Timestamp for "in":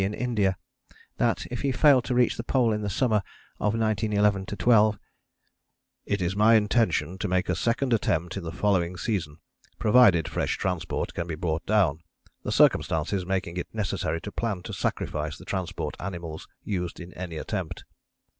0.01-0.15, 2.73-2.81, 8.35-8.41, 16.99-17.13